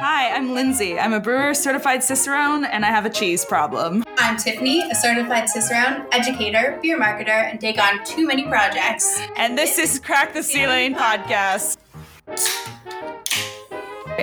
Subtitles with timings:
[0.00, 0.96] Hi, I'm Lindsay.
[0.96, 4.04] I'm a brewer, certified Cicerone, and I have a cheese problem.
[4.16, 9.20] I'm Tiffany, a certified Cicerone, educator, beer marketer, and take on too many projects.
[9.36, 11.78] And this is Crack the Ceiling podcast.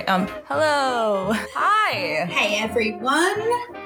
[0.08, 1.34] Um, hello.
[1.34, 1.75] Hi.
[1.88, 3.40] Hey everyone!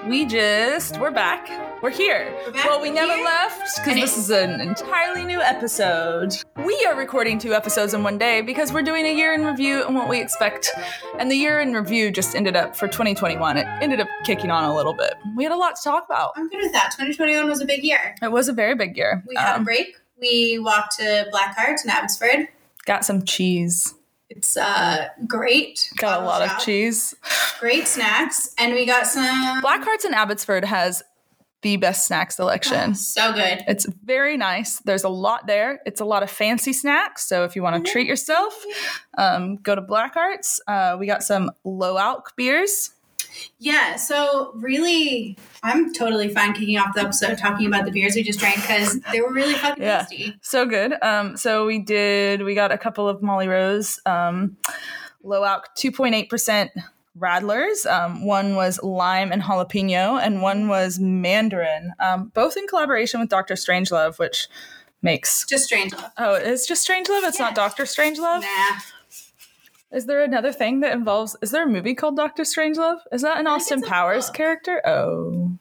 [0.08, 1.50] We just, we're back.
[1.84, 2.34] We're here.
[2.46, 3.26] We're back, well, we never here.
[3.26, 6.34] left because this is an entirely new episode.
[6.66, 9.84] We are recording two episodes in one day because we're doing a year in review
[9.86, 10.72] and what we expect.
[11.20, 13.58] And the year in review just ended up for 2021.
[13.58, 15.16] It ended up kicking on a little bit.
[15.36, 16.32] We had a lot to talk about.
[16.38, 16.92] I'm good with that.
[16.98, 18.16] 2021 was a big year.
[18.22, 19.24] It was a very big year.
[19.28, 19.98] We had Um, a break.
[20.22, 22.48] We walked to Blackheart in Abbotsford.
[22.86, 23.94] got some cheese.
[24.30, 25.90] It's uh great.
[25.98, 27.16] Got a lot of cheese.
[27.60, 31.04] Great snacks, and we got some Black Hearts in Abbotsford has
[31.62, 32.96] the best snack selection.
[32.96, 33.64] So good.
[33.68, 34.80] It's very nice.
[34.80, 35.82] There's a lot there.
[35.86, 37.28] It's a lot of fancy snacks.
[37.28, 38.64] So if you want to treat yourself,
[39.18, 40.62] um, go to Black Hearts.
[40.68, 42.92] Uh, we got some low alc beers.
[43.60, 48.24] Yeah, so really, I'm totally fine kicking off the episode talking about the beers we
[48.24, 50.00] just drank because they were really fucking Yeah.
[50.10, 50.36] tasty.
[50.42, 50.94] So good.
[51.02, 54.58] Um, so we did, we got a couple of Molly Rose um,
[55.24, 56.70] low alc 2.8%
[57.18, 57.86] Radlers.
[57.86, 63.28] Um, one was lime and jalapeno, and one was mandarin, um, both in collaboration with
[63.30, 63.56] Dr.
[63.56, 64.48] Strangelove, which
[65.02, 65.46] makes.
[65.46, 66.12] Just Strangelove.
[66.18, 67.24] Oh, it's just Strangelove?
[67.28, 67.84] It's not Dr.
[67.84, 68.42] Strangelove?
[68.42, 68.80] Nah.
[69.92, 71.36] Is there another thing that involves?
[71.42, 73.00] Is there a movie called Doctor Strangelove?
[73.12, 74.82] Is that an Austin Powers character?
[74.88, 75.58] Oh,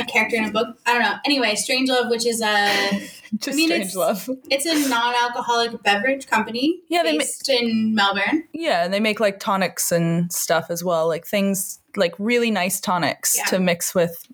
[0.00, 0.76] a character in a book.
[0.86, 1.14] I don't know.
[1.24, 3.08] Anyway, Strangelove, which is a
[3.38, 4.36] just mean, it's- Strangelove.
[4.50, 8.44] it's a non-alcoholic beverage company Yeah, they ma- based in Melbourne.
[8.52, 12.80] Yeah, and they make like tonics and stuff as well, like things like really nice
[12.80, 13.44] tonics Yeah.
[13.46, 14.26] to mix with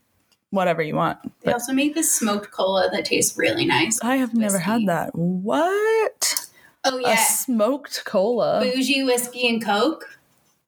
[0.51, 1.19] whatever you want.
[1.23, 3.99] They But also make this smoked cola that tastes really nice.
[4.03, 5.15] I have never had that.
[5.15, 6.47] What?
[6.85, 8.61] Oh A yeah, smoked cola.
[8.61, 10.19] bougie whiskey and coke.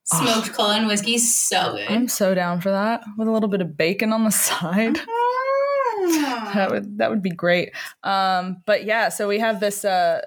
[0.05, 1.89] Smoked cola and whiskey, so good.
[1.91, 4.99] I'm so down for that with a little bit of bacon on the side.
[4.99, 6.53] Ah.
[6.55, 7.73] That would that would be great.
[8.03, 10.21] Um, but yeah, so we have this uh,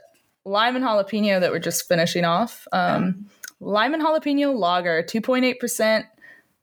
[0.45, 2.67] lime and jalapeno that we're just finishing off.
[2.72, 3.29] Um,
[3.59, 6.06] lime and jalapeno lager, two point eight percent,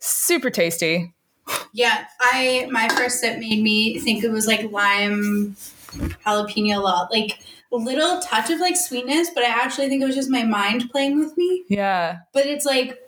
[0.00, 1.14] super tasty.
[1.72, 5.54] Yeah, I my first sip made me think it was like lime
[6.26, 7.38] jalapeno lot, like
[7.70, 11.18] little touch of like sweetness, but I actually think it was just my mind playing
[11.18, 11.64] with me.
[11.68, 12.98] Yeah, But it's like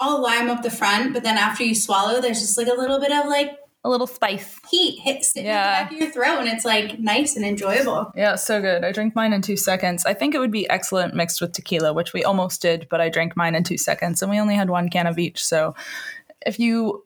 [0.00, 3.00] all lime up the front, but then after you swallow, there's just like a little
[3.00, 3.52] bit of like
[3.84, 4.58] a little spice.
[4.70, 5.56] heat hit sitting Yeah.
[5.56, 8.12] at the back of your throat, and it's like nice and enjoyable.
[8.16, 8.84] Yeah, so good.
[8.84, 10.04] I drank mine in two seconds.
[10.04, 13.08] I think it would be excellent mixed with tequila, which we almost did, but I
[13.08, 15.44] drank mine in two seconds, and we only had one can of each.
[15.46, 15.74] So
[16.44, 17.02] if you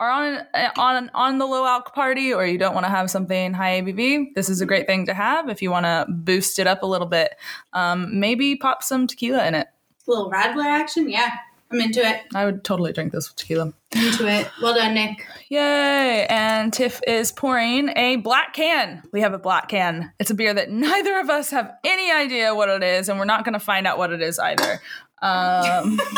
[0.00, 0.46] are on
[0.76, 4.34] on on the low alc party, or you don't want to have something high ABV,
[4.34, 5.48] this is a great thing to have.
[5.48, 7.36] If you want to boost it up a little bit,
[7.74, 9.68] um, maybe pop some tequila in it.
[10.08, 11.36] A little Radler action, yeah.
[11.72, 12.22] I'm into it.
[12.34, 13.72] I would totally drink this with tequila.
[13.94, 14.50] Into it.
[14.60, 15.24] Well done, Nick.
[15.50, 16.26] Yay!
[16.28, 19.04] And Tiff is pouring a black can.
[19.12, 20.12] We have a black can.
[20.18, 23.24] It's a beer that neither of us have any idea what it is, and we're
[23.24, 24.80] not going to find out what it is either.
[25.22, 26.00] Um,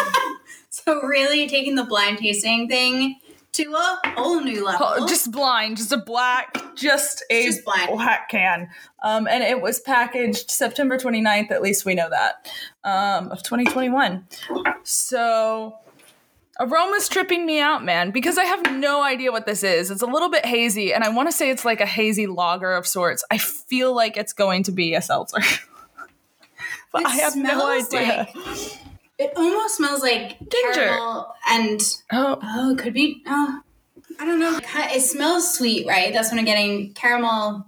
[0.84, 3.20] So really taking the blind tasting thing
[3.52, 5.06] to a whole new level.
[5.06, 7.90] just blind, just a black, just a Just blind.
[7.92, 8.68] black can.
[9.02, 12.50] Um, and it was packaged September 29th, at least we know that,
[12.84, 14.26] um, of 2021.
[14.84, 15.74] So
[16.60, 19.90] aroma's tripping me out, man, because I have no idea what this is.
[19.90, 22.72] It's a little bit hazy, and I want to say it's like a hazy lager
[22.72, 23.24] of sorts.
[23.30, 25.38] I feel like it's going to be a seltzer.
[26.92, 28.28] but It I have no idea.
[28.34, 28.78] like-
[29.22, 30.72] it almost smells like Ginger.
[30.72, 31.80] caramel and
[32.12, 33.22] oh, oh, it could be.
[33.26, 33.60] Oh,
[34.18, 34.58] I don't know.
[34.62, 36.12] It smells sweet, right?
[36.12, 36.92] That's what I'm getting.
[36.94, 37.66] Caramel.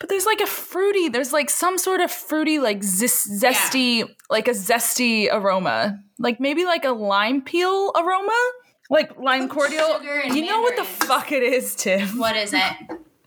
[0.00, 4.48] But there's like a fruity, there's like some sort of fruity, like zis- zesty, like
[4.48, 6.00] a zesty aroma.
[6.18, 8.52] Like maybe like a lime peel aroma?
[8.90, 10.02] Like lime cordial.
[10.02, 12.18] You know what the fuck it is, Tim?
[12.18, 12.72] What is it?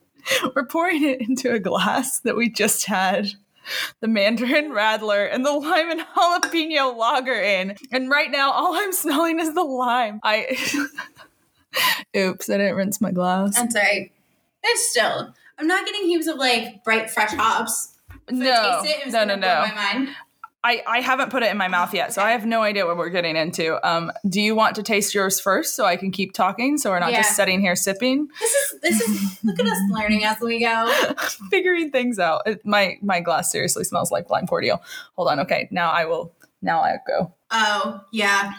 [0.55, 3.29] We're pouring it into a glass that we just had
[4.01, 7.75] the mandarin radler and the lime and jalapeno lager in.
[7.91, 10.19] And right now, all I'm smelling is the lime.
[10.23, 10.57] I.
[12.17, 13.57] Oops, I didn't rinse my glass.
[13.57, 14.11] I'm sorry.
[14.63, 15.33] It's still.
[15.59, 17.93] I'm not getting heaps of like bright fresh hops.
[18.29, 20.07] No, Taste it, it's no, no, blow no.
[20.67, 22.97] I, I haven't put it in my mouth yet, so I have no idea what
[22.97, 23.79] we're getting into.
[23.87, 26.99] Um, do you want to taste yours first so I can keep talking so we're
[26.99, 27.21] not Yeah.
[27.21, 29.43] just sitting here sipping, This is this is.
[29.45, 30.91] look at us learning as we go.
[31.49, 32.41] figuring things out?
[32.45, 34.81] It, my my glass seriously smells like lime cordial.
[35.15, 36.33] Hold on, okay, now I will.
[36.61, 37.33] Now I go.
[37.49, 38.51] Oh yeah,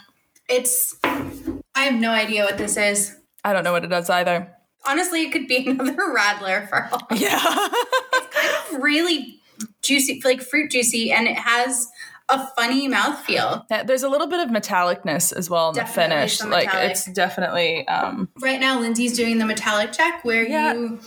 [0.48, 0.96] it's.
[1.04, 3.16] I have no idea what this is.
[3.44, 4.50] I don't know what it does either.
[4.86, 7.06] Honestly, it could be another Radler for all.
[7.14, 9.34] Yeah, It's kind of really
[9.82, 11.88] juicy, like fruit juicy, and it has
[12.28, 13.66] a funny mouthfeel.
[13.86, 16.44] There's a little bit of metallicness as well in Definitely the finish.
[16.44, 20.74] Like it's definitely um Right now, Lindsay's doing the metallic check where Yeah.
[20.74, 21.00] you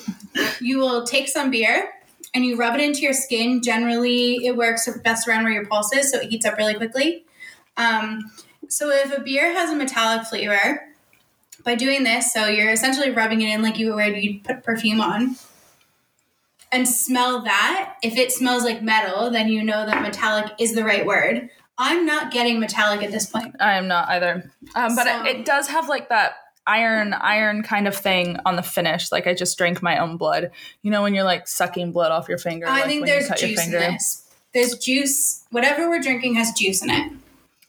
[0.59, 1.89] you will take some beer
[2.33, 3.61] and you rub it into your skin.
[3.61, 7.25] Generally, it works best around where your pulse is, so it heats up really quickly.
[7.77, 8.31] Um,
[8.69, 10.87] so if a beer has a metallic flavor,
[11.63, 15.01] by doing this, so you're essentially rubbing it in like you would you'd put perfume
[15.01, 15.35] on.
[16.71, 17.95] And smell that.
[18.01, 21.49] If it smells like metal, then you know that metallic is the right word.
[21.77, 23.55] I'm not getting metallic at this point.
[23.59, 24.51] I am not either.
[24.75, 26.35] Um but So- it, it does have like that
[26.67, 29.11] iron iron kind of thing on the finish.
[29.11, 30.51] Like I just drank my own blood.
[30.83, 33.65] You know when you're like sucking blood off your finger I like think there's juice
[33.65, 34.29] in this.
[34.53, 35.43] There's juice.
[35.51, 37.11] Whatever we're drinking has juice in it.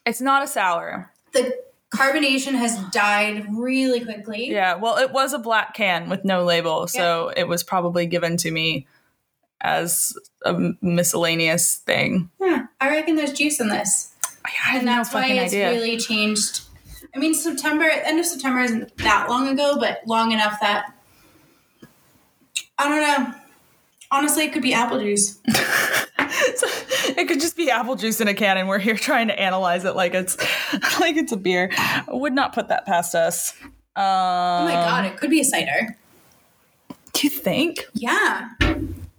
[0.04, 1.10] It's not a sour.
[1.32, 1.56] The
[1.94, 4.50] carbonation has died really quickly.
[4.50, 8.36] Yeah, well, it was a black can with no label, so it was probably given
[8.38, 8.86] to me
[9.60, 12.30] as a miscellaneous thing.
[12.40, 14.14] Yeah, I reckon there's juice in this,
[14.72, 15.70] and no that's why it's idea.
[15.70, 16.62] really changed.
[17.14, 20.94] I mean, September, end of September isn't that long ago, but long enough that
[22.78, 23.34] I don't know.
[24.10, 25.38] Honestly, it could be apple juice.
[27.16, 29.84] it could just be apple juice in a can, and we're here trying to analyze
[29.84, 30.37] it like it's
[31.00, 31.70] like it's a beer.
[31.78, 33.54] I would not put that past us.
[33.62, 33.70] Um,
[34.04, 35.96] Oh my god, it could be a cider.
[37.12, 37.84] Do you think?
[37.94, 38.49] Yeah,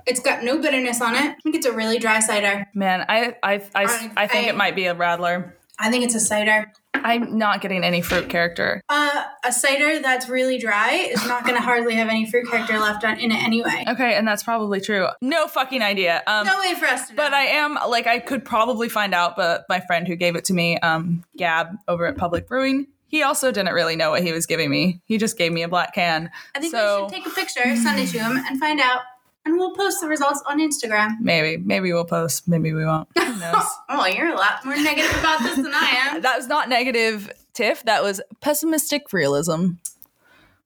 [0.07, 1.19] it's got no bitterness on it.
[1.21, 2.68] I think it's a really dry cider.
[2.74, 5.53] Man, I I, I, I- I think I- it might be a Radler.
[5.79, 6.71] I think it's a cider.
[6.93, 8.81] I'm not getting any fruit character.
[8.87, 12.79] Uh, a cider that's really dry is not going to hardly have any fruit character
[12.79, 13.83] left on in it anyway.
[13.87, 15.07] Okay, and that's probably true.
[15.21, 16.23] No fucking idea.
[16.27, 17.23] Um, No way for us to know.
[17.23, 20.45] But I am like I could probably find out, but my friend who gave it
[20.45, 24.31] to me, um, Gab over at Public Brewing, he also didn't really know what he
[24.31, 25.01] was giving me.
[25.05, 26.31] He just gave me a black can.
[26.55, 29.01] I think so we should take a picture, send it to him, and find out.
[29.45, 31.19] And we'll post the results on Instagram.
[31.19, 33.10] maybe, maybe we'll post, maybe we won't.
[33.18, 33.63] Who knows?
[33.90, 36.22] Oh, you're a lot more negative about this than I am.
[36.24, 37.84] that was not negative, Tiff.
[37.84, 39.72] That was pessimistic realism,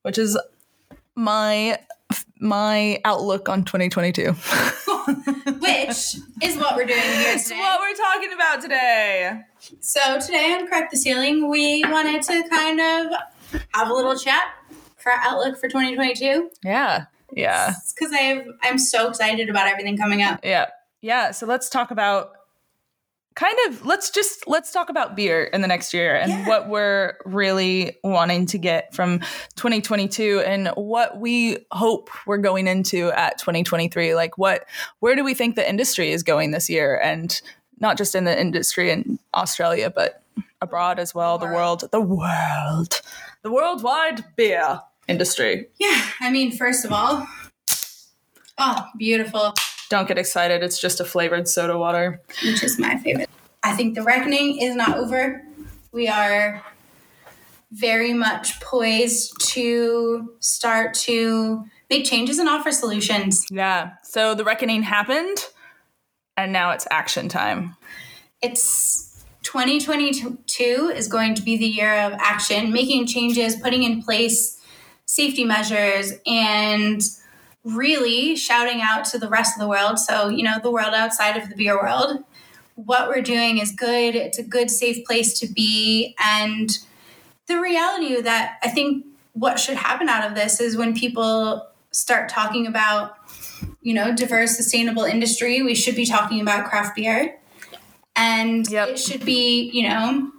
[0.04, 0.38] which is
[1.16, 1.80] my
[2.40, 4.32] my outlook on 2022.
[5.60, 7.58] Which is what we're doing here today.
[7.58, 9.42] what we're talking about today.
[9.80, 13.12] So today on Crack the Ceiling, we wanted to kind of
[13.74, 14.44] have a little chat
[14.98, 16.50] for our outlook for 2022.
[16.64, 17.74] Yeah, yeah.
[17.96, 20.40] Because I've I'm so excited about everything coming up.
[20.44, 20.68] Yeah.
[21.02, 21.32] Yeah.
[21.32, 22.32] So let's talk about
[23.36, 26.48] kind of let's just let's talk about beer in the next year and Yeah.
[26.48, 29.20] what we're really wanting to get from
[29.58, 34.66] 2022 and what we hope we're going into at 2023 like what
[35.02, 37.40] where do we think the industry is going this year and
[37.80, 40.24] not just in the industry in Australia but
[40.60, 43.02] abroad as well the world the world
[43.44, 47.28] the worldwide beer industry Yeah, I mean, first of all,
[48.58, 49.54] oh, beautiful.
[49.90, 53.30] don't get excited it's just a flavored soda water which is my favorite.
[53.64, 55.44] I think the reckoning is not over.
[55.92, 56.64] We are
[57.72, 63.46] very much poised to start to make changes and offer solutions.
[63.52, 63.92] Yeah.
[64.04, 65.38] So the reckoning happened,
[66.36, 67.76] and now it's action time.
[68.42, 74.57] It's 2022 is going to be the year of action, making changes, putting in place
[75.08, 77.02] safety measures, and
[77.64, 79.98] really shouting out to the rest of the world.
[80.00, 82.24] So, you know, the world outside of the beer world.
[82.76, 84.16] What we're doing is good.
[84.16, 86.16] It's a good, safe place to be.
[86.24, 86.78] And
[87.48, 92.30] the reality that I think what should happen out of this is when people start
[92.30, 93.18] talking about,
[93.82, 97.40] you know, diverse, sustainable industry, we should be talking about craft beer.
[98.16, 98.90] And Yep.
[98.90, 100.32] it should be, you know,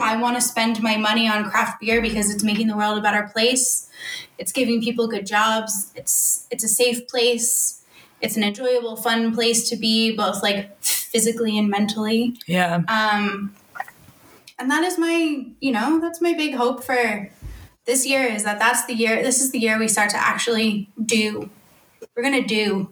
[0.00, 3.00] I want to spend my money on craft beer because it's making the world a
[3.00, 3.90] better place.
[4.38, 5.92] It's giving people good jobs.
[5.94, 7.82] It's it's a safe place.
[8.20, 12.36] It's an enjoyable, fun place to be, both like physically and mentally.
[12.46, 12.82] Yeah.
[12.88, 13.54] Um,
[14.58, 17.30] and that is my, you know, that's my big hope for
[17.84, 19.22] this year is that that's the year.
[19.22, 21.50] This is the year we start to actually do.
[22.16, 22.90] We're gonna do.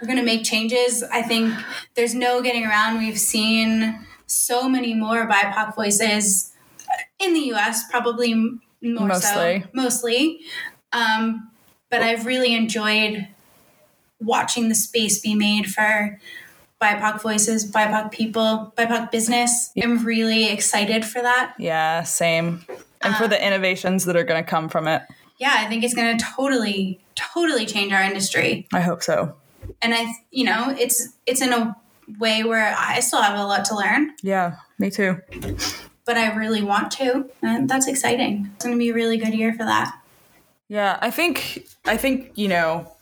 [0.00, 1.02] We're gonna make changes.
[1.02, 1.54] I think
[1.94, 2.98] there's no getting around.
[2.98, 6.52] We've seen so many more BIPOC voices
[7.18, 7.88] in the U.S.
[7.90, 9.60] Probably more Mostly.
[9.62, 10.40] so, mostly.
[10.92, 11.50] Um,
[11.90, 13.28] but I've really enjoyed
[14.20, 16.18] watching the space be made for
[16.80, 19.70] BIPOC voices, BIPOC people, BIPOC business.
[19.82, 21.54] I'm really excited for that.
[21.58, 22.02] Yeah.
[22.04, 22.64] Same.
[23.02, 25.02] And for the innovations that are going to come from it,
[25.38, 28.66] Yeah, I think it's going to totally, totally change our industry.
[28.72, 29.34] I hope so.
[29.82, 31.76] And I, you know, it's it's in a
[32.18, 34.56] way where I still have a lot to learn, Yeah.
[34.78, 35.18] Me too.
[36.04, 38.50] but I really want to, and that's exciting.
[38.54, 39.94] It's going to be a really good year for that.
[40.68, 40.98] Yeah.
[41.00, 41.66] I think.
[41.86, 42.96] I think you know.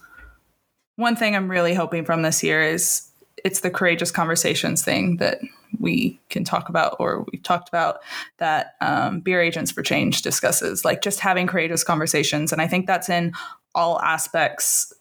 [0.97, 3.09] One thing I'm really hoping from this year is
[3.45, 5.39] it's the courageous conversations thing that
[5.79, 8.01] we can talk about, or we've talked about,
[8.39, 12.53] that um, Beer Agents for Change discusses, like just having courageous conversations.
[12.53, 13.33] And I think that's in
[13.77, 14.93] all aspects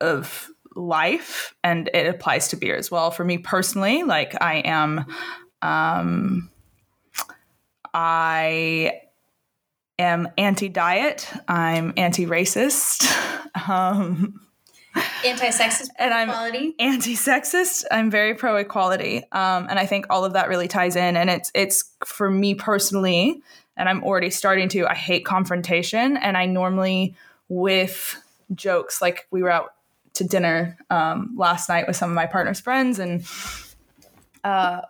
[0.00, 3.10] of life and it applies to beer as well.
[3.10, 5.06] For me personally, like I am,
[5.62, 6.50] um,
[7.92, 9.00] I
[9.98, 13.04] am anti diet, I'm anti racist.
[13.68, 14.40] um,
[15.24, 16.74] anti-sexist and I'm equality.
[16.78, 17.84] anti-sexist.
[17.90, 21.16] I'm very pro equality, um, and I think all of that really ties in.
[21.16, 23.42] And it's it's for me personally,
[23.76, 24.86] and I'm already starting to.
[24.86, 27.14] I hate confrontation, and I normally
[27.48, 28.20] with
[28.54, 29.74] jokes like we were out
[30.14, 33.24] to dinner um, last night with some of my partner's friends, and
[34.44, 34.80] uh,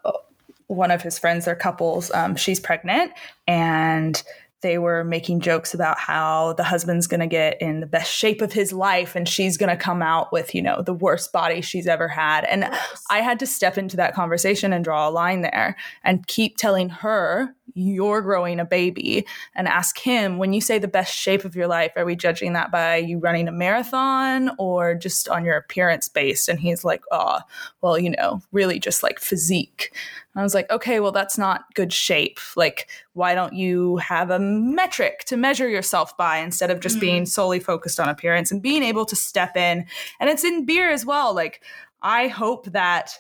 [0.67, 2.11] one of his friends, they're couples.
[2.13, 3.13] Um, she's pregnant,
[3.47, 4.23] and
[4.65, 8.41] they were making jokes about how the husband's going to get in the best shape
[8.41, 11.61] of his life and she's going to come out with, you know, the worst body
[11.61, 12.45] she's ever had.
[12.45, 12.65] And
[13.11, 16.89] I had to step into that conversation and draw a line there and keep telling
[16.89, 21.57] her, you're growing a baby, and ask him, when you say the best shape of
[21.57, 25.57] your life, are we judging that by you running a marathon or just on your
[25.57, 26.49] appearance based?
[26.49, 27.41] And he's like, oh,
[27.81, 29.91] well, you know, really just like physique.
[30.35, 32.39] And I was like, okay, well, that's not good shape.
[32.55, 37.01] Like, why don't you have a metric to measure yourself by instead of just mm.
[37.01, 39.87] being solely focused on appearance and being able to step in?
[40.21, 41.35] And it's in beer as well.
[41.35, 41.63] Like,
[42.03, 43.19] I hope that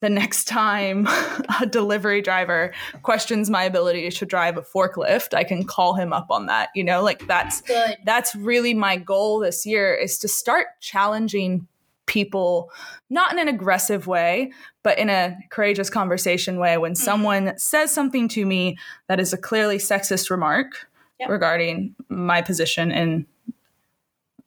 [0.00, 1.06] the next time
[1.60, 6.30] a delivery driver questions my ability to drive a forklift i can call him up
[6.30, 7.96] on that you know like that's Good.
[8.04, 11.66] that's really my goal this year is to start challenging
[12.08, 12.72] people
[13.10, 14.50] not in an aggressive way
[14.82, 17.04] but in a courageous conversation way when mm-hmm.
[17.04, 20.88] someone says something to me that is a clearly sexist remark
[21.20, 21.28] yep.
[21.28, 23.26] regarding my position in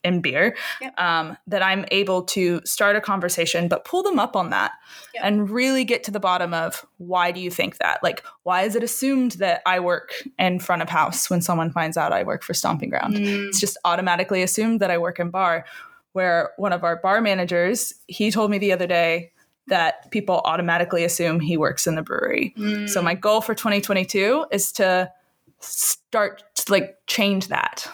[0.04, 1.00] in beer yep.
[1.00, 4.72] um, that i'm able to start a conversation but pull them up on that
[5.14, 5.24] yep.
[5.24, 8.76] and really get to the bottom of why do you think that like why is
[8.76, 12.42] it assumed that i work in front of house when someone finds out i work
[12.42, 13.48] for stomping ground mm.
[13.48, 15.66] it's just automatically assumed that i work in bar
[16.14, 19.32] where one of our bar managers he told me the other day
[19.68, 22.90] that people automatically assume he works in the brewery mm.
[22.90, 25.12] so my goal for 2022 is to
[25.60, 27.88] start to like change that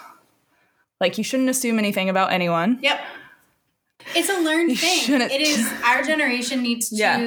[1.00, 2.80] like you shouldn't assume anything about anyone.
[2.82, 3.00] Yep.
[4.16, 5.00] It's a learned you thing.
[5.00, 5.32] Shouldn't.
[5.32, 7.18] It is our generation needs to yeah.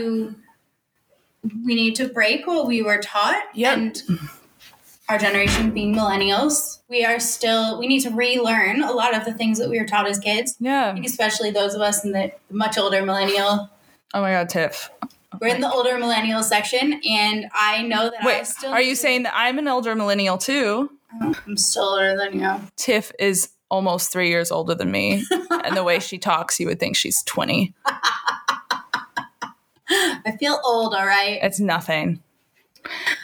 [1.64, 3.42] we need to break what we were taught.
[3.54, 3.78] Yep.
[3.78, 4.02] And
[5.10, 9.34] our generation being millennials, we are still we need to relearn a lot of the
[9.34, 10.56] things that we were taught as kids.
[10.60, 10.96] Yeah.
[11.04, 13.68] especially those of us in the much older millennial.
[14.14, 14.88] Oh my god, Tiff.
[15.40, 18.70] We're in the older millennial section, and I know that Wait, I still.
[18.70, 20.90] Are you saying that I'm an older millennial too?
[21.20, 22.60] Oh, I'm still older than you.
[22.76, 25.24] Tiff is almost three years older than me.
[25.64, 27.74] and the way she talks, you would think she's 20.
[29.92, 31.38] I feel old, all right?
[31.42, 32.22] It's nothing.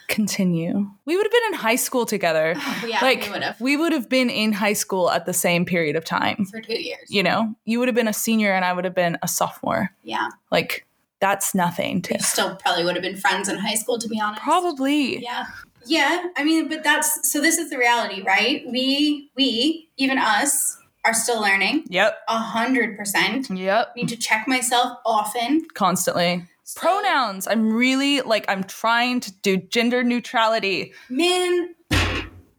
[0.09, 0.91] Continue.
[1.05, 2.55] We would have been in high school together.
[2.87, 3.61] yeah, like, we would have.
[3.61, 6.47] We would have been in high school at the same period of time.
[6.47, 7.09] For two years.
[7.09, 9.91] You know, you would have been a senior and I would have been a sophomore.
[10.03, 10.29] Yeah.
[10.51, 10.87] Like,
[11.21, 12.03] that's nothing.
[12.03, 14.43] To, we still probably would have been friends in high school, to be honest.
[14.43, 15.23] Probably.
[15.23, 15.47] Yeah.
[15.89, 17.41] Yeah, I mean, but that's so.
[17.41, 18.65] This is the reality, right?
[18.67, 21.85] We, we, even us, are still learning.
[21.89, 22.19] Yep.
[22.29, 23.49] A hundred percent.
[23.49, 23.97] Yep.
[23.97, 25.65] Need to check myself often.
[25.75, 26.45] Constantly.
[26.67, 27.47] So, Pronouns.
[27.47, 30.93] I'm really like I'm trying to do gender neutrality.
[31.09, 31.75] Men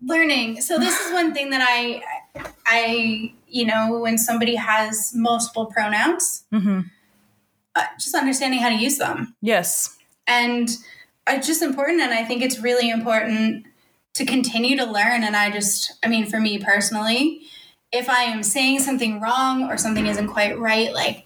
[0.01, 0.61] learning.
[0.61, 2.03] So this is one thing that I,
[2.65, 6.81] I, you know, when somebody has multiple pronouns, mm-hmm.
[7.75, 9.35] uh, just understanding how to use them.
[9.41, 9.97] Yes.
[10.27, 10.69] And
[11.29, 13.65] it's just important and i think it's really important
[14.13, 17.41] to continue to learn and i just i mean for me personally
[17.91, 21.25] if i am saying something wrong or something isn't quite right like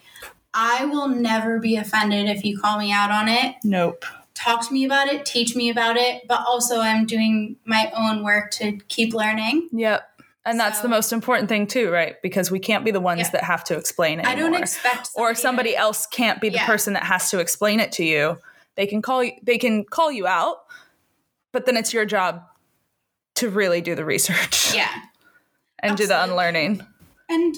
[0.53, 4.73] i will never be offended if you call me out on it nope talk to
[4.73, 8.77] me about it teach me about it but also i'm doing my own work to
[8.87, 10.07] keep learning yep
[10.45, 12.19] and that's so, the most important thing too, right?
[12.23, 13.29] Because we can't be the ones yeah.
[13.29, 14.25] that have to explain it.
[14.25, 16.65] I don't expect or somebody to, else can't be the yeah.
[16.65, 18.39] person that has to explain it to you.
[18.75, 20.63] They can call you they can call you out,
[21.51, 22.43] but then it's your job
[23.35, 24.73] to really do the research.
[24.73, 24.89] Yeah.
[25.79, 26.03] and Absolutely.
[26.03, 26.87] do the unlearning.
[27.29, 27.55] And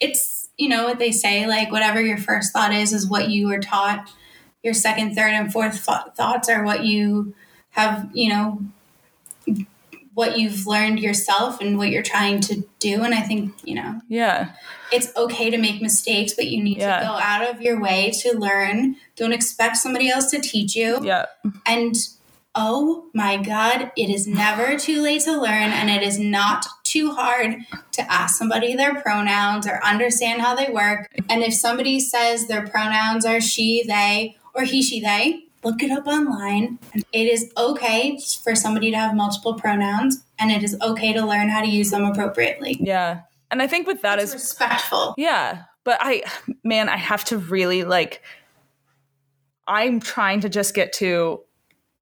[0.00, 3.48] it's, you know, what they say like whatever your first thought is is what you
[3.48, 4.10] were taught.
[4.62, 7.34] Your second, third and fourth thoughts are what you
[7.70, 8.60] have, you know,
[10.14, 13.02] what you've learned yourself and what you're trying to do.
[13.02, 14.52] And I think, you know, yeah,
[14.90, 17.00] it's okay to make mistakes, but you need yeah.
[17.00, 18.96] to go out of your way to learn.
[19.14, 21.00] Don't expect somebody else to teach you.
[21.04, 21.26] Yeah.
[21.66, 21.94] And
[22.54, 27.12] oh my God, it is never too late to learn, and it is not too
[27.12, 27.56] hard
[27.92, 31.08] to ask somebody their pronouns or understand how they work.
[31.28, 35.90] And if somebody says their pronouns are she, they, or he, she, they, look it
[35.90, 36.78] up online.
[37.12, 41.48] It is okay for somebody to have multiple pronouns, and it is okay to learn
[41.48, 42.78] how to use them appropriately.
[42.80, 43.22] Yeah.
[43.50, 45.14] And I think with that It's is respectful.
[45.18, 46.22] Yeah, but I,
[46.62, 48.22] man, I have to really like.
[49.68, 51.40] I'm trying to just get to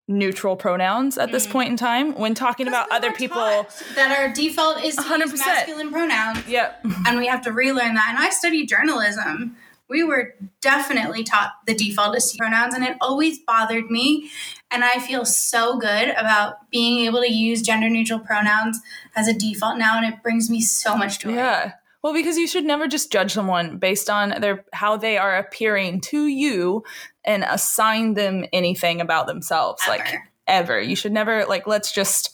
[0.07, 1.53] neutral pronouns at this mm.
[1.53, 3.67] point in time when talking about other people.
[3.95, 5.39] that our default is to use 100%.
[5.39, 6.85] masculine pronouns, Yep.
[7.07, 8.07] and we have to relearn that.
[8.11, 9.57] And I studied journalism.
[9.89, 14.31] We were definitely taught the default is pronouns, and it always bothered me.
[14.71, 18.81] And I feel so good about being able to use gender neutral pronouns
[19.15, 21.35] as a default now, and it brings me so much joy.
[21.35, 21.73] Yeah.
[22.03, 26.03] Well, because you should never just judge someone based on their how they are appearing
[26.03, 26.83] to you
[27.25, 29.83] and assign them anything about themselves.
[29.89, 30.29] Like Ever.
[30.47, 30.81] ever.
[30.81, 32.31] You should never like let's just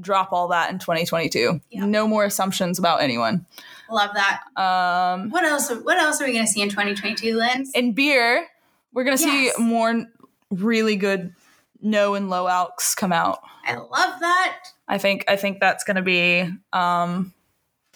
[0.00, 1.60] drop all that in 2022.
[1.70, 1.84] Yeah.
[1.84, 3.44] No more assumptions about anyone.
[3.90, 4.40] Love that.
[4.56, 5.70] Um What else?
[5.70, 7.66] What else are we going to see in 2022, Lynn?
[7.74, 8.46] in beer,
[8.92, 9.54] we're gonna Yes.
[9.56, 10.06] see more
[10.50, 11.34] really good
[11.80, 13.40] no and low alks come out.
[13.66, 14.58] I love that.
[14.88, 16.40] I think I think that's gonna be
[16.72, 17.32] um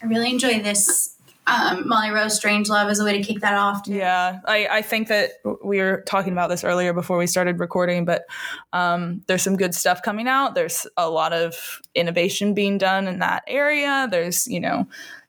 [0.02, 1.15] I really enjoy this.
[1.46, 3.84] Um, Molly Rose Strangelove as a way to kick that off.
[3.84, 3.94] too.
[3.94, 4.40] yeah.
[4.46, 5.32] I, I think that
[5.64, 8.24] we were talking about this earlier before we started recording, but
[8.72, 10.54] um there's some good stuff coming out.
[10.54, 14.08] There's a lot of innovation being done in that area.
[14.10, 14.88] There's, you know,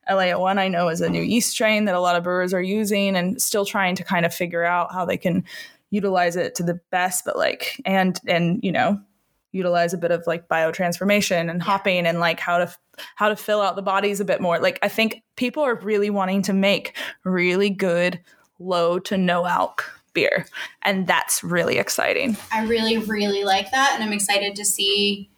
[0.10, 3.16] LA01 I know is a new yeast strain that a lot of brewers are using
[3.16, 5.44] and still trying to kind of figure out how they can
[5.90, 9.00] utilize it to the best, but like and and you know,
[9.52, 12.74] utilize a bit of like biotransformation and hopping and like how to
[13.16, 14.60] how to fill out the bodies a bit more.
[14.60, 18.20] Like I think people are really wanting to make really good
[18.60, 19.82] low to no alk
[20.14, 20.46] beer,
[20.82, 22.38] and that's really exciting.
[22.52, 25.30] I really, really like that, and I'm excited to see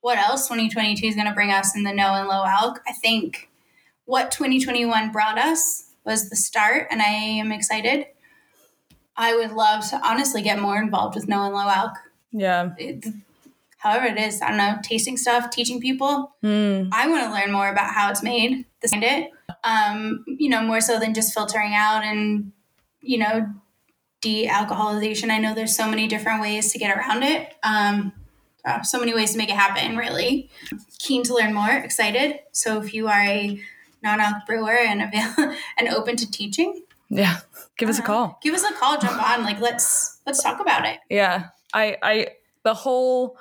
[0.00, 2.76] what else 2022 is going to bring us in the no and low alk.
[2.86, 3.50] I think
[4.04, 8.06] what 2021 brought us was the start, and I am excited.
[9.16, 11.94] I would love to honestly get more involved with no and low alk.
[12.30, 12.74] Yeah.
[12.78, 13.06] It,
[13.86, 16.34] however it is, I don't know, tasting stuff, teaching people.
[16.42, 16.88] Mm.
[16.92, 19.30] I want to learn more about how it's made, the it,
[19.62, 22.52] um, you know, more so than just filtering out and,
[23.00, 23.48] you know,
[24.20, 25.30] de-alcoholization.
[25.30, 27.54] I know there's so many different ways to get around it.
[27.62, 28.12] Um,
[28.64, 30.50] uh, so many ways to make it happen, really.
[30.98, 32.40] Keen to learn more, excited.
[32.50, 33.60] So if you are a
[34.02, 37.38] non-alc brewer and avail- and open to teaching, Yeah.
[37.78, 38.38] Give us a call.
[38.42, 39.44] give us a call, jump on.
[39.44, 40.98] Like let's let's talk about it.
[41.10, 41.50] Yeah.
[41.74, 42.26] I I
[42.66, 43.38] the whole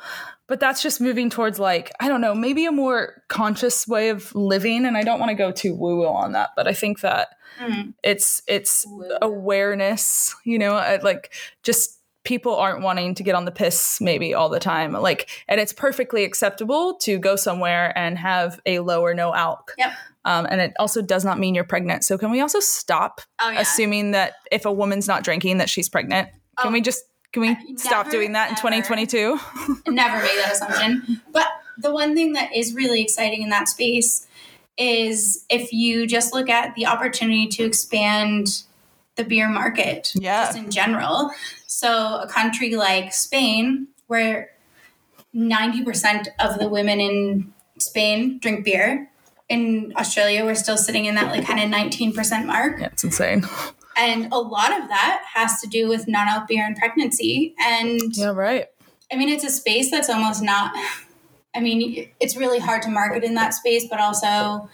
[0.48, 4.34] but that's just moving towards like I don't know, maybe a more conscious way of
[4.36, 7.02] living and I don't want to go too woo woo on that, but I think
[7.02, 7.94] that Mm.
[8.04, 8.86] it's it's
[9.22, 11.34] awareness, you know, like
[11.64, 14.94] just people aren't wanting to get on the piss maybe all the time.
[14.94, 19.70] Like and it's perfectly acceptable to go somewhere and have a low or no alk.
[19.78, 19.92] Yep.
[20.26, 22.04] Um, and it also does not mean you're pregnant.
[22.04, 23.62] So can we also stop Oh yeah.
[23.62, 26.30] assuming that if a woman's not drinking that she's pregnant?
[26.60, 26.74] Can Oh.
[26.74, 27.04] we just
[27.36, 29.38] can we stop doing that in 2022?
[29.88, 31.22] never made that assumption.
[31.34, 34.26] But the one thing that is really exciting in that space
[34.78, 38.64] is if you just look at the opportunity to expand
[39.18, 40.46] the beer market Yeah.
[40.46, 41.32] just in general.
[41.68, 44.52] So a country like Spain, where
[45.36, 49.10] 90% of the women in Spain drink beer.
[49.50, 52.80] In Australia, we're still sitting in that like kind of 19% mark.
[52.80, 53.44] Yeah, it's insane.
[53.98, 57.56] And a lot of that has to do with non alc beer and pregnancy.
[57.60, 58.68] And Yeah, right.
[59.12, 60.74] I mean, it's a space that's almost not.
[61.56, 64.70] I mean, it's really hard to market in that space, but also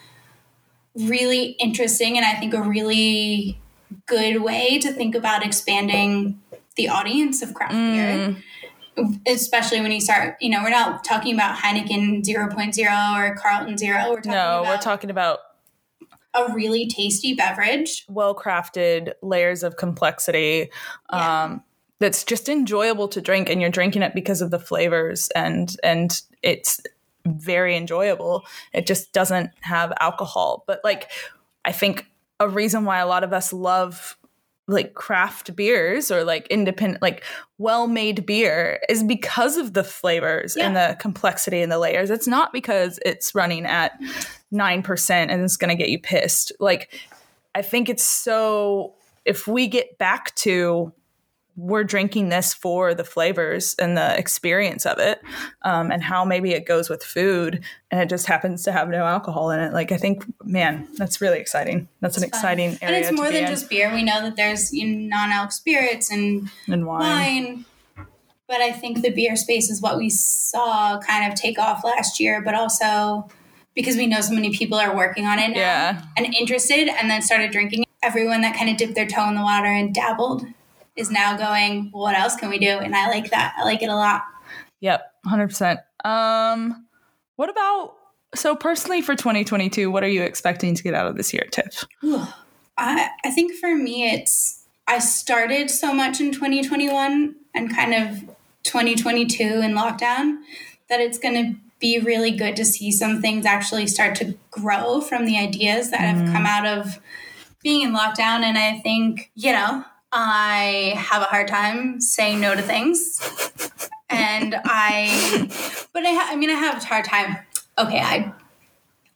[0.96, 3.60] really interesting, and I think a really
[4.08, 6.42] good way to think about expanding
[6.76, 8.36] the audience of craft beer.
[8.98, 9.22] Mm.
[9.26, 14.10] Especially when you start, you know, we're not talking about Heineken 0.0 or Carlton Zero.
[14.10, 15.40] We're talking No, about we're talking about
[16.34, 18.06] a really tasty beverage.
[18.10, 20.70] well crafted layers of complexity
[21.12, 21.44] Yeah.
[21.44, 21.64] um,
[22.00, 26.22] that's just enjoyable to drink and you're drinking it because of the flavors and and
[26.42, 26.82] it's
[27.28, 31.12] very enjoyable it just doesn't have alcohol but like
[31.66, 32.08] i think
[32.40, 34.18] a reason why a lot of us love
[34.72, 37.24] like craft beers or like independent like
[37.58, 42.10] well made beer is because of the flavors and the complexity and the layers.
[42.10, 44.00] It's not because it's running at
[44.54, 46.52] 9% and it's going to get you pissed.
[46.60, 47.00] Like
[47.54, 50.94] I think it's so if we get back to
[51.56, 55.22] we're drinking this for the flavors and the experience of it
[55.64, 59.06] um, and how maybe it goes with food and it just happens to have no
[59.06, 62.98] alcohol in it like i think man that's really exciting that's an exciting area.
[62.98, 63.48] And it's more than in.
[63.48, 63.92] just beer.
[63.94, 67.66] We know that there's you know, non-alc spirits and and wine, wine.
[68.48, 72.20] But I think the beer space is what we saw kind of take off last
[72.20, 73.30] year, but also
[73.76, 77.10] because we know so many people are working on it now yeah and interested and
[77.10, 77.86] then started drinking.
[78.04, 80.44] Everyone that kind of dipped their toe in the water and dabbled
[81.02, 82.70] is now going, what else can we do?
[82.70, 83.54] And I like that.
[83.58, 84.24] I like it a lot.
[84.80, 85.80] Yep, 100%.
[86.06, 86.88] Um,
[87.36, 87.96] what about,
[88.34, 91.86] so personally for 2022, what are you expecting to get out of this year, Tiff?
[92.78, 98.20] I, I think for me, it's, I started so much in 2021 and kind of
[98.64, 100.38] 2022 in lockdown
[100.90, 105.02] that it's going to be really good to see some things actually start to grow
[105.02, 106.20] from the ideas that mm.
[106.20, 107.00] have come out of
[107.64, 108.42] being in lockdown.
[108.42, 113.20] And I think, you know, I have a hard time saying no to things.
[114.10, 115.48] and I,
[115.94, 117.38] but I, ha- I mean, I have a hard time.
[117.78, 118.34] Okay, I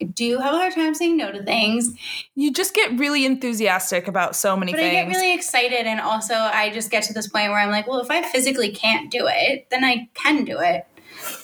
[0.01, 1.93] I do have a hard time saying no to things.
[2.35, 4.89] You just get really enthusiastic about so many but things.
[4.97, 7.87] I get really excited, and also I just get to this point where I'm like,
[7.87, 10.85] well, if I physically can't do it, then I can do it,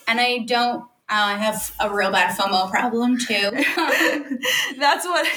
[0.08, 3.52] and I don't I have a real bad FOMO problem too.
[4.80, 5.28] That's what.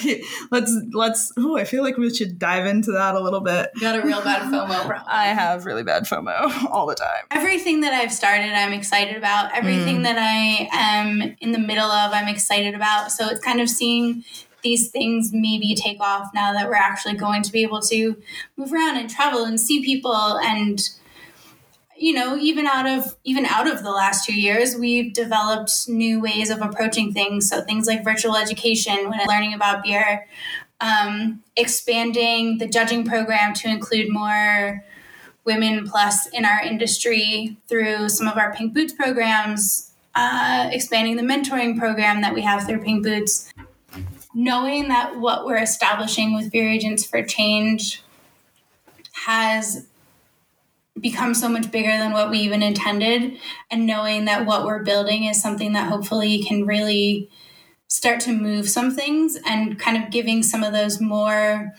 [0.52, 1.32] Let's let's.
[1.36, 3.70] Oh, I feel like we should dive into that a little bit.
[3.80, 5.08] Got a real bad FOMO problem.
[5.08, 7.24] I have really bad FOMO all the time.
[7.32, 9.52] Everything that I've started, I'm excited about.
[9.52, 10.02] Everything mm.
[10.04, 13.10] that I am in the middle of, I'm excited about.
[13.10, 14.24] So it's kind of seeing
[14.62, 18.16] these things maybe take off now that we're actually going to be able to
[18.56, 20.88] move around and travel and see people and
[21.96, 26.20] you know even out of even out of the last two years we've developed new
[26.20, 27.48] ways of approaching things.
[27.48, 30.26] So things like virtual education when learning about beer
[30.80, 34.84] um, expanding the judging program to include more
[35.44, 41.22] women plus in our industry through some of our pink boots programs uh, expanding the
[41.22, 43.52] mentoring program that we have through pink boots.
[44.34, 48.02] Knowing that what we're establishing with beer agents for change
[49.26, 49.86] has
[51.00, 53.36] become so much bigger than what we even intended
[53.70, 57.28] and knowing that what we're building is something that hopefully can really
[57.88, 61.72] start to move some things and kind of giving some of those more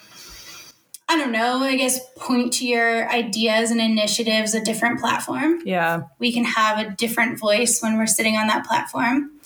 [1.08, 5.60] I don't know, I guess point to your ideas and initiatives a different platform.
[5.63, 6.04] Yeah.
[6.17, 9.39] We can have a different voice when we're sitting on that platform.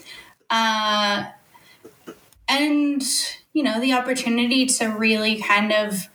[0.49, 1.25] Uh,
[2.47, 3.03] and,
[3.51, 6.08] you know, the opportunity to really kind of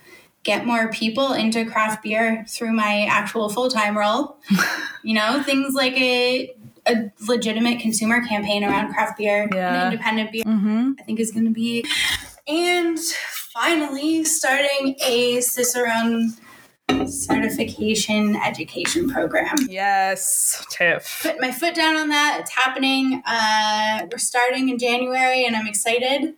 [0.45, 4.39] get more people into craft beer through my actual full time role.
[5.03, 6.55] you know, things like a
[6.87, 9.85] a legitimate consumer campaign around craft beer yeah.
[9.85, 10.45] and independent beer.
[10.45, 10.93] Mm-hmm.
[10.99, 11.85] I think is going to be,
[12.47, 16.35] and finally starting a Cicerone
[17.07, 19.57] certification education program.
[19.69, 21.21] Yes, Tiff.
[21.23, 22.39] Put my foot down on that.
[22.41, 23.23] It's happening.
[23.25, 26.35] Uh, we're starting in January, and I'm excited.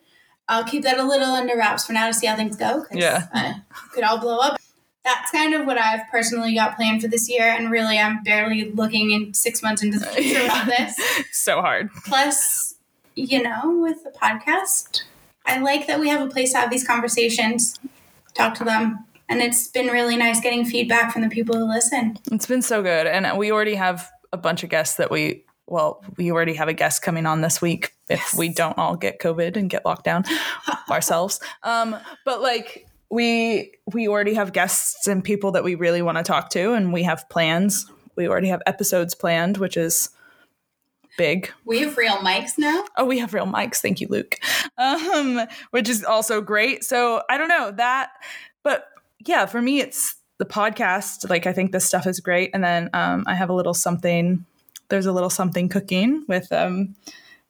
[0.48, 2.86] I'll keep that a little under wraps for now to see how things go.
[2.92, 3.26] Yeah.
[3.34, 3.54] Uh,
[3.92, 4.60] could all blow up.
[5.04, 7.44] That's kind of what I've personally got planned for this year.
[7.44, 10.96] And really, I'm barely looking in six months into the future about this.
[11.32, 11.90] so hard.
[12.06, 12.74] Plus,
[13.14, 15.02] you know, with the podcast,
[15.44, 17.78] I like that we have a place to have these conversations,
[18.34, 19.04] talk to them.
[19.28, 22.18] And it's been really nice getting feedback from the people who listen.
[22.30, 23.06] It's been so good.
[23.06, 26.72] And we already have a bunch of guests that we well, we already have a
[26.72, 28.34] guest coming on this week if yes.
[28.36, 30.24] we don't all get COVID and get locked down
[30.90, 31.40] ourselves.
[31.62, 36.24] Um, but like we we already have guests and people that we really want to
[36.24, 37.90] talk to, and we have plans.
[38.14, 40.10] We already have episodes planned, which is
[41.18, 41.50] big.
[41.64, 42.84] We have real mics now.
[42.96, 43.76] Oh, we have real mics.
[43.76, 44.36] Thank you, Luke.
[44.78, 46.84] Um, which is also great.
[46.84, 48.10] So I don't know that,
[48.62, 48.88] but
[49.24, 51.28] yeah, for me, it's the podcast.
[51.28, 54.44] Like I think this stuff is great, and then um, I have a little something
[54.88, 56.94] there's a little something cooking with um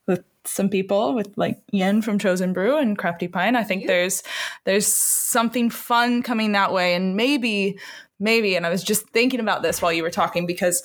[0.07, 3.57] with some people with like Ian from Chosen Brew and Crafty Pint.
[3.57, 3.89] I think yeah.
[3.89, 4.23] there's
[4.65, 7.79] there's something fun coming that way and maybe
[8.19, 10.83] maybe and I was just thinking about this while you were talking because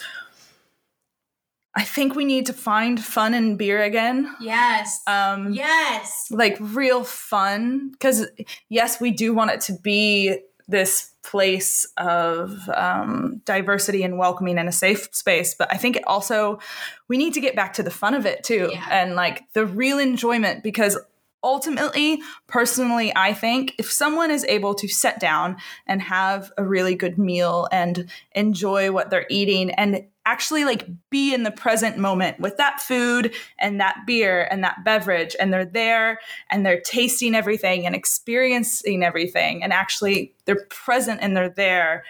[1.73, 4.35] I think we need to find fun in beer again.
[4.41, 4.99] Yes.
[5.07, 6.27] Um yes.
[6.29, 8.25] Like real fun cuz
[8.69, 14.67] yes, we do want it to be this place of um, diversity and welcoming and
[14.67, 16.59] a safe space but i think it also
[17.07, 18.85] we need to get back to the fun of it too yeah.
[18.89, 20.97] and like the real enjoyment because
[21.43, 26.95] ultimately personally i think if someone is able to sit down and have a really
[26.95, 32.39] good meal and enjoy what they're eating and actually like be in the present moment
[32.39, 37.33] with that food and that beer and that beverage and they're there and they're tasting
[37.33, 42.03] everything and experiencing everything and actually they're present and they're there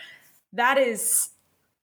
[0.54, 1.30] that is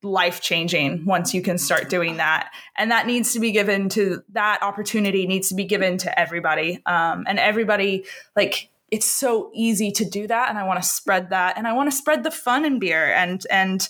[0.03, 4.23] life changing once you can start doing that and that needs to be given to
[4.29, 8.05] that opportunity needs to be given to everybody um, and everybody
[8.37, 11.73] like it's so easy to do that and i want to spread that and i
[11.73, 13.89] want to spread the fun in beer and and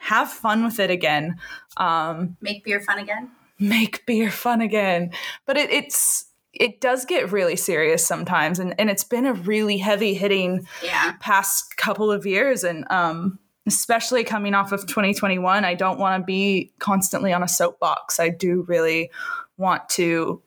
[0.00, 1.36] have fun with it again.
[1.76, 3.30] Um, make beer fun again.
[3.58, 5.12] Make beer fun again.
[5.46, 9.76] But it, it's it does get really serious sometimes, and and it's been a really
[9.78, 11.12] heavy hitting yeah.
[11.20, 13.38] past couple of years, and um
[13.70, 15.64] especially coming off of 2021.
[15.64, 18.18] I don't want to be constantly on a soapbox.
[18.18, 19.12] I do really
[19.58, 20.42] want to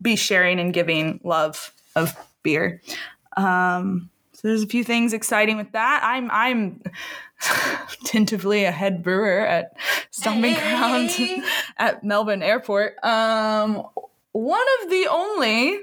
[0.00, 2.82] be sharing and giving love of beer.
[3.36, 6.00] Um, so there's a few things exciting with that.
[6.02, 6.82] I'm I'm
[8.04, 9.76] tentatively a head brewer at
[10.10, 10.70] Stomping Hey.
[10.70, 11.44] Ground
[11.78, 12.96] at Melbourne Airport.
[13.04, 13.86] Um,
[14.32, 15.78] one of the only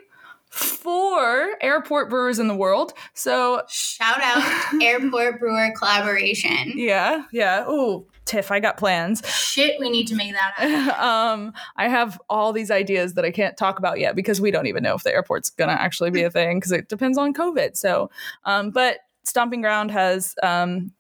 [0.60, 2.94] four airport brewers in the world.
[3.14, 4.44] So Shout out
[4.82, 6.74] Airport Brewer collaboration.
[6.76, 7.68] yeah, yeah.
[7.70, 9.22] Ooh, Tiff, I got plans.
[9.28, 10.90] Shit, we need to make that happen.
[11.00, 14.68] um, I have all these ideas that I can't talk about yet because we don't
[14.68, 17.76] even know if the airport's gonna actually be a thing because it depends on COVID.
[17.76, 18.10] So,
[18.46, 20.92] um, but Stomping Ground has um,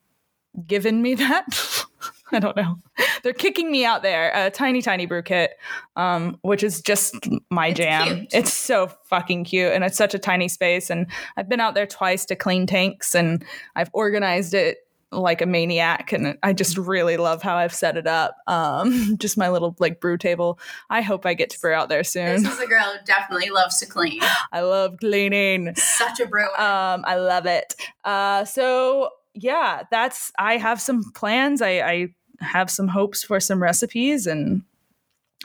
[0.66, 1.46] given me that.
[2.32, 2.78] I don't know.
[3.24, 4.32] They're kicking me out there.
[4.34, 5.52] A tiny, tiny brew kit,
[5.96, 7.16] um, which is just
[7.50, 8.08] my It's jam.
[8.08, 8.28] cute.
[8.34, 10.90] It's so fucking cute, and it's such a tiny space.
[10.90, 13.44] And I've been out there twice to clean tanks, and
[13.76, 14.78] I've organized it
[15.12, 19.40] like a maniac and i just really love how i've set it up um just
[19.40, 20.60] my little like brew table
[20.92, 23.50] i hope i get to brew out there soon This is a girl who definitely
[23.50, 24.22] loves to clean.
[24.52, 26.46] i love cleaning Such a brewer.
[26.62, 32.08] um i love it uh so yeah that's i have some plans i i
[32.42, 34.62] have some hopes for some recipes and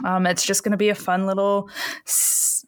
[0.04, 1.68] um it's just going to be a fun little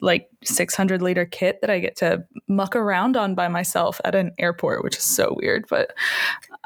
[0.01, 4.31] like 600 liter kit that i get to muck around on by myself at an
[4.39, 5.93] airport which is so weird but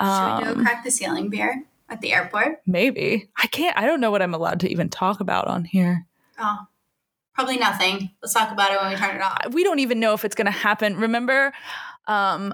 [0.01, 2.62] Should we do um, a crack the ceiling beer at the airport?
[2.66, 3.29] Maybe.
[3.37, 6.07] I can't I don't know what I'm allowed to even talk about on here.
[6.38, 6.59] Oh,
[7.35, 8.11] probably nothing.
[8.23, 9.53] Let's talk about it when we turn it off.
[9.53, 10.96] We don't even know if it's going to happen.
[10.96, 11.53] Remember
[12.07, 12.53] um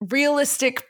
[0.00, 0.84] realistic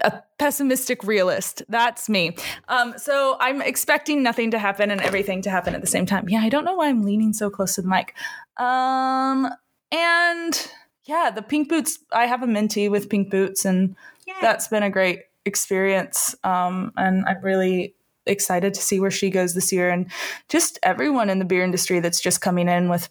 [0.00, 1.62] a pessimistic realist.
[1.68, 2.36] That's me.
[2.68, 6.28] Um so I'm expecting nothing to happen and everything to happen at the same time.
[6.28, 8.14] Yeah, I don't know why I'm leaning so close to the mic.
[8.56, 9.48] Um
[9.90, 10.70] and
[11.04, 14.34] yeah, the pink boots I have a mentee with pink boots and Yay.
[14.40, 17.94] that's been a great experience um, and i'm really
[18.26, 20.10] excited to see where she goes this year and
[20.48, 23.08] just everyone in the beer industry that's just coming in with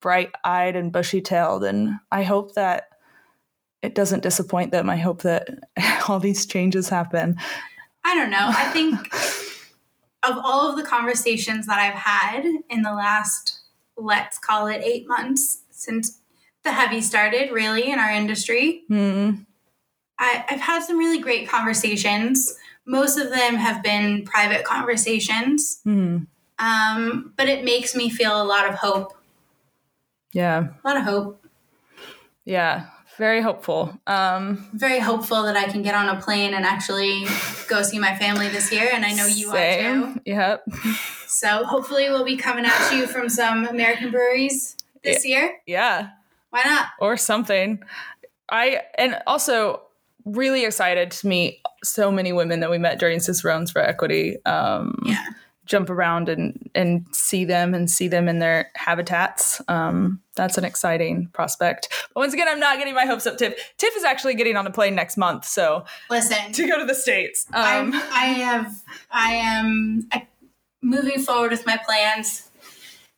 [0.00, 2.84] bright-eyed and bushy-tailed and i hope that
[3.82, 5.48] it doesn't disappoint them i hope that
[6.08, 7.36] all these changes happen
[8.04, 8.48] I don't know.
[8.48, 8.96] I think
[10.28, 13.60] of all of the conversations that I've had in the last,
[13.96, 16.18] let's call it eight months since
[16.64, 19.30] the heavy started, really, in our industry, hmm.
[20.18, 22.52] I, I've had some really great conversations.
[22.84, 26.24] Most of them have been private conversations, Hmm.
[26.58, 29.12] um, but it makes me feel a lot of hope.
[30.32, 31.44] yeah A lot of hope.
[32.44, 32.86] yeah
[33.18, 37.24] very hopeful um very hopeful that I can get on a plane and actually
[37.68, 40.20] go see my family this year, and I know you are too.
[40.24, 40.64] yep
[41.26, 45.60] So hopefully we'll be coming at you from some American breweries this year.
[45.66, 46.10] yeah
[46.50, 46.86] Why not?
[47.00, 47.82] or something.
[48.50, 49.82] I and also
[50.24, 54.36] really excited to meet so many women that we met during Cicerones for Equity.
[54.44, 55.24] Um, Yeah.
[55.72, 59.58] Jump around and and see them and see them in their habitats.
[59.68, 61.88] Um, that's an exciting prospect.
[62.12, 63.38] But once again, I'm not getting my hopes up.
[63.38, 66.84] Tiff Tiff is actually getting on a plane next month, so Listen, to go to
[66.84, 67.46] the states.
[67.54, 70.20] Um, I have, I am uh,
[70.82, 72.50] moving forward with my plans.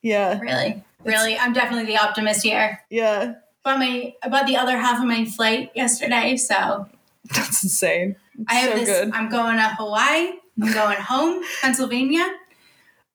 [0.01, 2.81] yeah, Really, really, I'm definitely the optimist here.
[2.89, 6.37] yeah, About my, about the other half of my flight yesterday.
[6.37, 6.87] So
[7.35, 8.15] that's insane.
[8.47, 8.89] I have so this.
[8.89, 9.13] good.
[9.13, 10.35] I'm going to Hawaii.
[10.63, 12.25] I'm going home, Pennsylvania.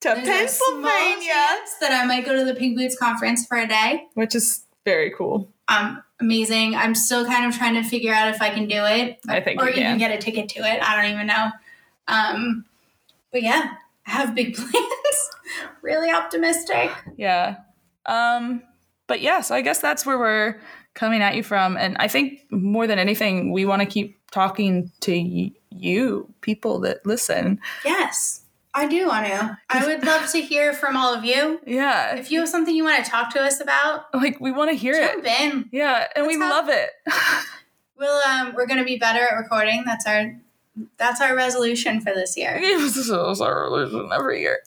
[0.01, 1.33] To There's Pennsylvania,
[1.81, 4.05] that I might go to the Pink Boots conference for a day.
[4.13, 5.49] which is very cool.
[5.67, 6.73] um, amazing.
[6.75, 9.19] I'm still kind of trying to figure out if I can do it.
[9.27, 9.97] I think or you even can.
[9.97, 10.81] get a ticket to it.
[10.81, 11.49] I don't even know.
[12.07, 12.65] Um,
[13.31, 13.73] but yeah,
[14.07, 15.29] I have big plans.
[15.81, 16.91] really optimistic.
[17.17, 17.57] Yeah.
[18.05, 18.63] Um,
[19.07, 20.59] but yeah, so I guess that's where we're
[20.93, 21.77] coming at you from.
[21.77, 26.79] And I think more than anything, we want to keep talking to y- you, people
[26.81, 27.59] that listen.
[27.85, 28.41] Yes,
[28.79, 29.57] I do want to.
[29.69, 31.59] I would love to hear from all of you.
[31.67, 32.15] Yeah.
[32.15, 34.75] If you have something you want to talk to us about, Like, we want to
[34.75, 35.41] hear jump it.
[35.41, 35.69] in.
[35.71, 36.07] Yeah.
[36.15, 36.89] And we Let's have- love it.
[37.97, 39.83] We'll um, we're gonna be better at recording.
[39.85, 40.33] That's our
[40.97, 42.57] that's our resolution for this year.
[42.61, 44.59] This is our religion every year.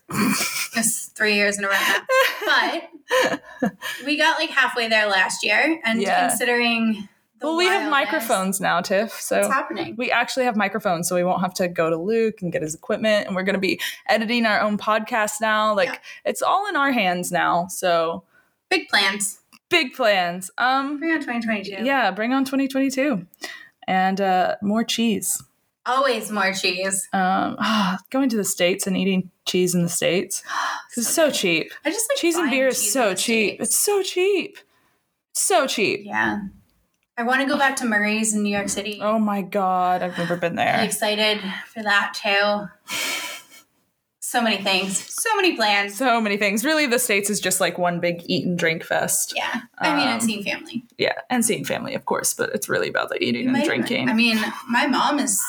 [0.76, 2.90] It's three years in a row now.
[3.24, 3.42] But
[4.04, 6.28] we got like halfway there last year, and Yeah.
[6.28, 7.08] considering
[7.42, 9.12] well, we have microphones now, Tiff.
[9.12, 9.94] So What's happening?
[9.96, 12.74] we actually have microphones, so we won't have to go to Luke and get his
[12.74, 13.26] equipment.
[13.26, 15.74] And we're going to be editing our own podcast now.
[15.74, 15.98] Like, Yeah.
[16.24, 17.66] it's all in our hands now.
[17.68, 18.24] So
[18.70, 19.40] Big plans.
[19.70, 20.50] big plans.
[20.58, 21.84] Um, Bring on 2022.
[21.84, 23.26] yeah, bring on 2022
[23.88, 25.42] and uh, more cheese.
[25.84, 27.08] Always more cheese.
[27.12, 30.42] Um, ah, going to the states and eating cheese in the states.
[30.96, 31.72] It's so cheap.
[31.86, 33.54] I just like Cheese and beer is so cheap.
[33.54, 33.68] States.
[33.70, 34.58] It's so cheap.
[35.32, 36.02] So cheap.
[36.04, 36.40] Yeah.
[37.16, 38.98] I want to go back to Murray's in New York City.
[39.02, 40.80] Oh my god, I've never been I'm there.
[40.82, 42.68] excited for that too.
[44.20, 45.94] So many things, so many plans.
[45.94, 46.64] So many things.
[46.64, 49.34] Really, the states is just like one big eat and drink fest.
[49.36, 50.84] Yeah, I mean, Um, and seeing family.
[50.96, 54.08] Yeah, and seeing family, of course, but it's really about the eating and drinking.
[54.08, 54.38] I mean,
[54.70, 55.42] my mom is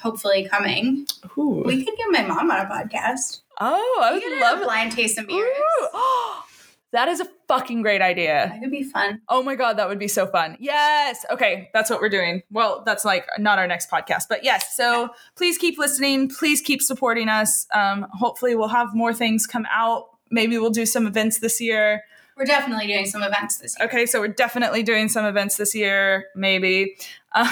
[0.00, 1.06] hopefully coming.
[1.36, 1.62] Ooh.
[1.66, 3.40] We could get my mom on a podcast.
[3.60, 5.46] oh, I We would love a blind taste of beers.
[5.46, 5.88] Ooh.
[6.92, 8.48] that is a fucking great idea.
[8.52, 9.20] That could be fun.
[9.28, 10.56] Oh my god, that would be so fun.
[10.60, 11.26] Yes.
[11.30, 12.42] Okay, that's what we're doing.
[12.50, 14.76] Well, that's like not our next podcast, but yes.
[14.76, 16.28] So please keep listening.
[16.28, 17.66] Please keep supporting us.
[17.74, 20.04] Um, hopefully, we'll have more things come out.
[20.30, 22.04] Maybe we'll do some events this year.
[22.36, 23.88] We're definitely doing some events this year.
[23.88, 26.26] Okay, so we're definitely doing some events this year.
[26.36, 26.96] Maybe.
[27.34, 27.48] Um,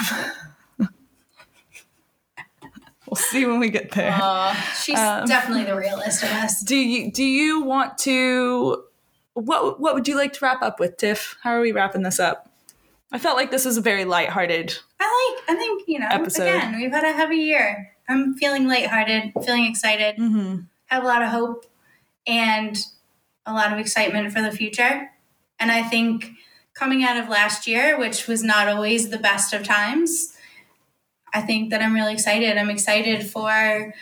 [3.05, 4.17] we'll see when we get there.
[4.19, 6.61] Aw, she's Um, definitely the realist of us.
[6.63, 8.85] Do you do you want to
[9.39, 11.37] what what would you like to wrap up with, Tiff?
[11.41, 12.51] How are we wrapping this up?
[13.11, 14.77] I felt like this was a very lighthearted.
[14.99, 15.49] I like.
[15.49, 16.07] I think you know.
[16.09, 16.43] Episode.
[16.43, 17.93] Again, we've had a heavy year.
[18.07, 20.17] I'm feeling lighthearted, feeling excited.
[20.17, 20.61] Mm-hmm.
[20.87, 21.65] have a lot of hope
[22.25, 22.77] and
[23.45, 25.09] a lot of excitement for the future.
[25.59, 26.31] And I think
[26.73, 30.33] coming out of last year, which was not always the best of times,
[31.33, 32.57] I think that I'm really excited.
[32.57, 33.93] I'm excited for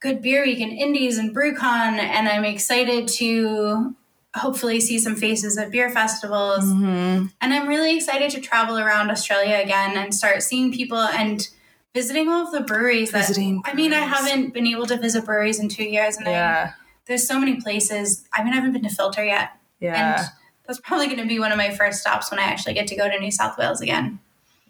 [0.00, 3.94] Good Beer Week and Indies and BrewCon, and I'm excited to
[4.34, 6.64] hopefully see some faces at beer festivals.
[6.64, 7.26] Mm-hmm.
[7.40, 11.46] And I'm really excited to travel around Australia again and start seeing people and
[11.94, 15.24] visiting all of the breweries that Visiting I mean, I haven't been able to visit
[15.26, 16.72] breweries in two years, and I, Yeah,
[17.06, 18.24] there's so many places.
[18.32, 20.28] I mean, I haven't been to Philter yet, yeah, and
[20.66, 22.96] that's probably going to be one of my first stops when I actually get to
[22.96, 24.18] go to New South Wales again.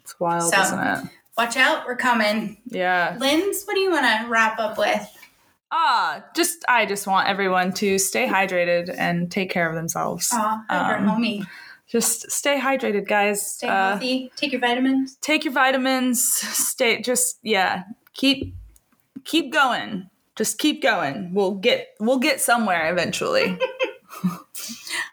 [0.01, 1.03] it's wild, So- isn't it?
[1.37, 2.57] Watch out, we're coming.
[2.67, 3.15] Yeah.
[3.19, 5.09] Linz, what do you want to wrap up with?
[5.75, 10.29] Ah, just I just want everyone to stay hydrated and take care of themselves.
[10.31, 11.45] Hyper Um, homie.
[11.87, 13.53] Just stay hydrated, guys.
[13.55, 14.31] Stay Uh, healthy.
[14.35, 15.17] Take your vitamins.
[15.21, 16.23] take your vitamins.
[16.23, 17.01] Stay.
[17.01, 17.83] Just yeah.
[18.13, 18.53] Keep
[19.25, 20.09] keep going.
[20.35, 21.33] Just keep going.
[21.33, 23.57] We'll get we'll get somewhere eventually.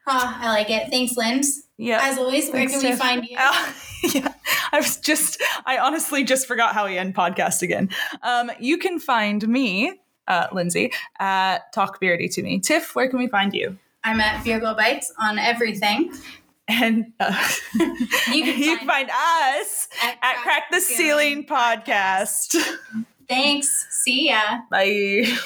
[0.07, 0.91] Ah, I like it.
[0.91, 1.63] Thanks, Linz.
[1.77, 2.01] Yeah.
[2.03, 3.37] As always, where Thanks, can we find you?
[3.39, 3.73] Uh,
[4.15, 4.33] yeah,
[4.73, 7.91] I was just, I honestly just forgot how we end podcast again.
[8.23, 9.93] Um, you can find me,
[10.29, 12.61] uh, Lindsay, at Talk Beardy to me.
[12.61, 13.79] Tiff, where can we find you?
[14.05, 16.13] I'm at Beer Go Bites on everything.
[16.69, 17.49] And uh,
[18.33, 19.89] You can you can find us
[20.23, 22.57] at Crack the Ceiling podcast.
[23.29, 23.87] Thanks.
[23.91, 24.61] See ya.
[24.71, 25.37] Bye.